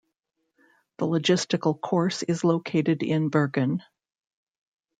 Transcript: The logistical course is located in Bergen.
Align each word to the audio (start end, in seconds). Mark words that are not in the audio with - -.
The 0.97 1.05
logistical 1.05 1.79
course 1.79 2.23
is 2.23 2.43
located 2.43 3.03
in 3.03 3.29
Bergen. 3.29 3.83